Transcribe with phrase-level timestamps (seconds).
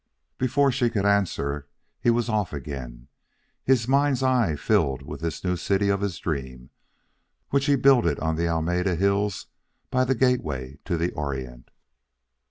[0.39, 1.67] Before she could answer,
[1.99, 3.07] he was off again,
[3.63, 6.71] his mind's eye filled with this new city of his dream
[7.51, 9.45] which he builded on the Alameda hills
[9.91, 11.69] by the gateway to the Orient.